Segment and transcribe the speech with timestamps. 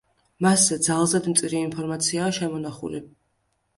[0.45, 3.03] მასზე ძალზედ მწირი ინფორმაციაა შემონახული.